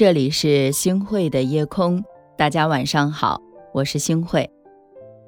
[0.00, 2.02] 这里是星汇的夜空，
[2.34, 3.38] 大家晚上好，
[3.74, 4.50] 我是星汇。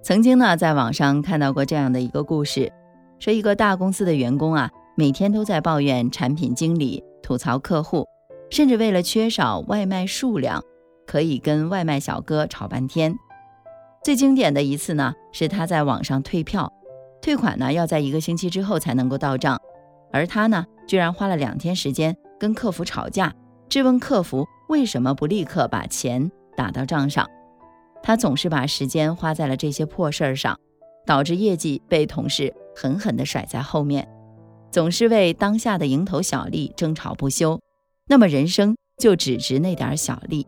[0.03, 2.73] 曾经呢，在网上看到过这样的一个故事，
[3.19, 8.07] 说一个大公司的员工啊，每天都在抱怨产品经理，吐槽客户，
[8.51, 10.65] 甚至为了缺少外卖数量，
[11.07, 13.15] 可以跟外卖小哥吵半天。
[14.03, 16.73] 最经典的一次呢，是他在网上退票，
[17.21, 19.61] 退款呢要在一个星期之后才能够到账，
[20.11, 23.35] 而他呢，居然花了两天时间跟客服吵架。
[23.69, 27.29] 质问客服为什么不立刻把钱打到账上？
[28.03, 30.59] 他总是把时间花在了这些破事儿上，
[31.05, 34.09] 导致业绩被同事狠狠地甩在后面。
[34.71, 37.61] 总是为当下的蝇头小利争吵不休，
[38.09, 40.47] 那么人生就只值那点小利。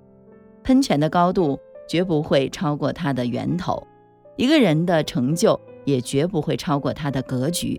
[0.62, 3.86] 喷泉的高度绝不会超过它的源头，
[4.38, 7.78] 一个人的成就也绝不会超过他的格局。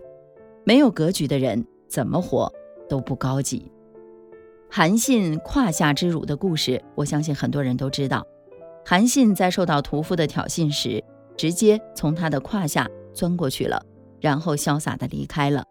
[0.62, 2.48] 没有格局的人怎么活
[2.88, 3.68] 都不高级。
[4.68, 8.26] 韩信胯下之辱的故事，我相信很多人都知道。
[8.84, 11.02] 韩信在受到屠夫的挑衅时，
[11.36, 13.82] 直接从他的胯下钻过去了，
[14.20, 15.64] 然后潇洒地离开了。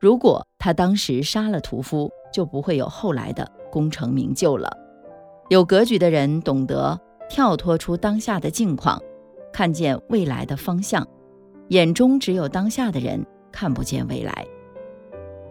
[0.00, 4.76] 如果他当时杀了屠夫，就不会有后来的功成名就了。
[5.48, 9.00] 有格局的人懂得跳脱出当下的境况，
[9.52, 11.06] 看见未来的方向。
[11.68, 14.46] 眼中只有当下的人看不见未来。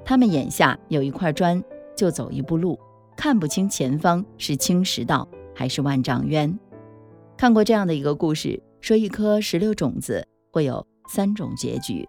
[0.03, 1.63] 他们眼下有一块砖。
[1.95, 2.79] 就走一步路，
[3.15, 6.57] 看不清前方是青石道还是万丈渊。
[7.37, 12.07] 看过这样的一个故事，说一颗石榴种子会有三种结局：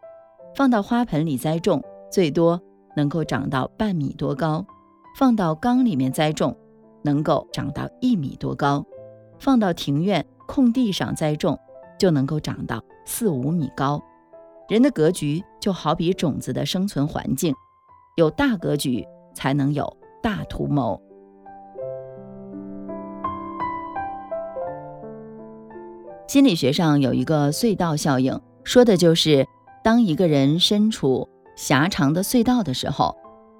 [0.54, 2.60] 放到花盆里栽种，最多
[2.96, 4.64] 能够长到半米多高；
[5.16, 6.56] 放到缸里面栽种，
[7.02, 8.84] 能够长到一米多高；
[9.38, 11.58] 放到庭院空地上栽种，
[11.98, 14.02] 就能够长到四五米高。
[14.68, 17.54] 人的格局就好比种子的生存环境，
[18.16, 19.06] 有大格局。
[19.34, 21.00] 才能有大图谋。
[26.28, 29.46] 心理学上有一个隧道效应，说的就是
[29.84, 33.14] 当一个人身处狭长的隧道的时候，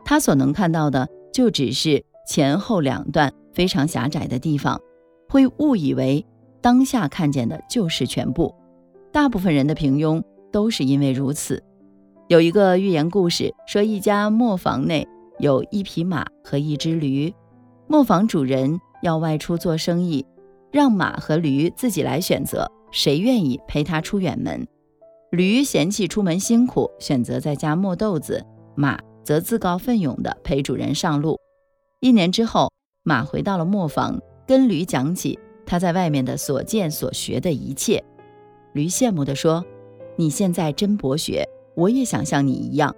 [0.07, 4.81] 他所能看到的就只是前后两段非常狭窄的地方，
[5.29, 6.25] 会误以为
[6.63, 8.55] 当下看见的就是全部。
[9.13, 11.63] 大部分人的平庸都是因为如此。
[12.29, 15.07] 有一个寓言故事说，一家磨坊内。
[15.43, 17.35] 有一匹马和一只驴，
[17.89, 20.25] 磨坊主人要外出做生意，
[20.71, 24.65] 让马和驴自己来选择谁愿意陪他出远门。
[25.33, 28.41] 驴嫌弃出门辛苦，选择在家磨豆子；
[28.77, 31.37] 马则自告奋勇地陪主人上路。
[31.99, 32.71] 一年之后，
[33.03, 35.37] 马回到了磨坊，跟驴讲起
[35.67, 38.01] 他在外面的所见所学的一切。
[38.75, 39.65] 驴羡慕地说
[40.15, 42.95] ：“你现在真博学，我也想像你一样。”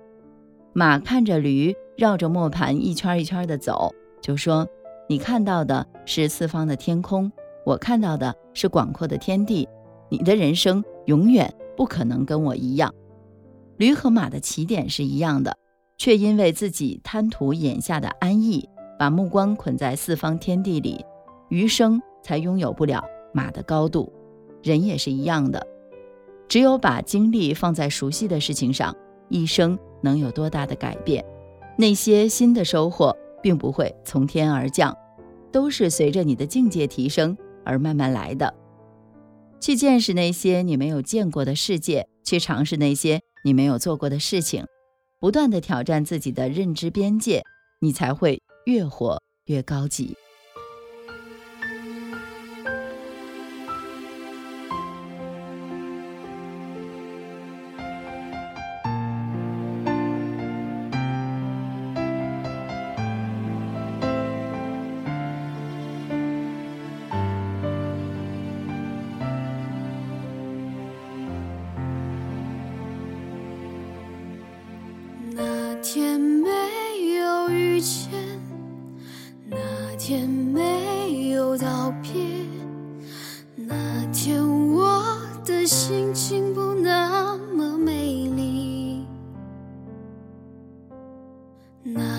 [0.74, 1.74] 马看着驴。
[1.96, 4.66] 绕着磨盘一圈一圈的走，就说
[5.08, 7.30] ：“你看到的是四方的天空，
[7.64, 9.68] 我看到的是广阔的天地。
[10.08, 12.92] 你的人生永远不可能跟我一样。”
[13.78, 15.56] 驴和马的起点是一样的，
[15.98, 18.68] 却因为自己贪图眼下的安逸，
[18.98, 21.04] 把目光捆在四方天地里，
[21.48, 24.12] 余生才拥有不了马的高度。
[24.62, 25.66] 人也是一样的，
[26.48, 28.94] 只有把精力放在熟悉的事情上，
[29.28, 31.24] 一生能有多大的改变？
[31.76, 34.96] 那些新的收获并不会从天而降，
[35.50, 38.54] 都是随着你的境界提升而慢慢来的。
[39.60, 44.66] 去见识那些你没有见过的世界，去尝试那些你没有做过的事情，
[45.20, 47.42] 不断的挑战自己的认知边界，
[47.80, 50.16] 你才会越活越高级。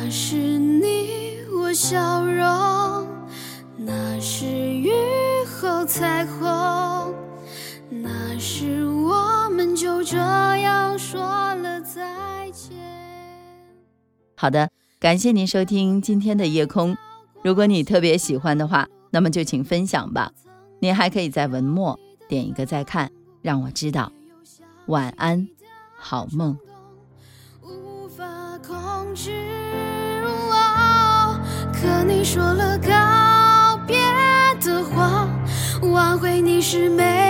[0.05, 2.45] 那是你我笑容，
[3.75, 4.91] 那是雨
[5.47, 7.11] 后彩虹，
[7.89, 12.77] 那是我们就这样说了再见。
[14.35, 14.69] 好的，
[14.99, 16.95] 感谢您收听今天的夜空。
[17.41, 20.31] 如果你特别喜欢的话，那么就请分享吧。
[20.81, 21.99] 您还可以在文末
[22.29, 23.11] 点一个再看，
[23.41, 24.11] 让我知道。
[24.85, 25.47] 晚安，
[25.97, 26.55] 好梦。
[27.63, 28.23] 无法
[28.59, 29.31] 控制，
[31.85, 33.95] 和你说了告别
[34.59, 35.27] 的话
[35.81, 37.24] 挽回你是没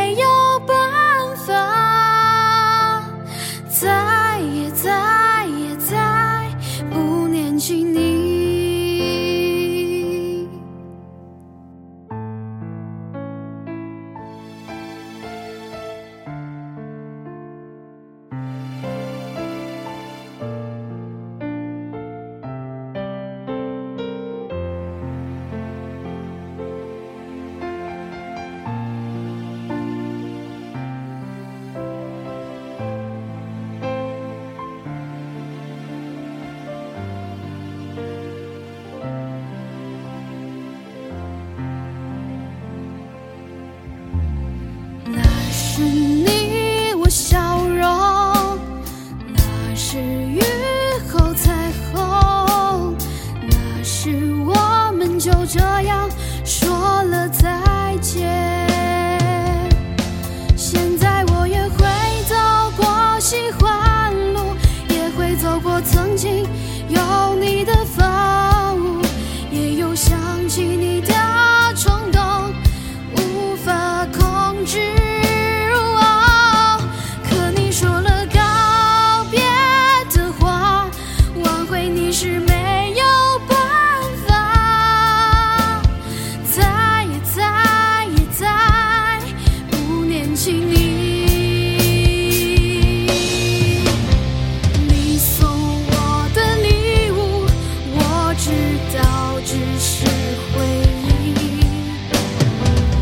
[98.94, 100.06] 到只是
[100.54, 100.66] 回
[101.08, 101.62] 忆。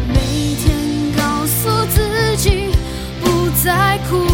[0.08, 2.72] 每天告诉自己
[3.22, 4.32] 不再哭。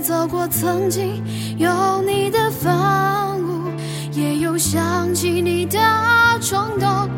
[0.00, 1.22] 走过曾经
[1.56, 3.70] 有你的房屋
[4.12, 5.78] 也有想起你的
[6.40, 7.08] 冲动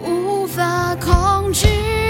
[0.00, 2.05] 无法控制。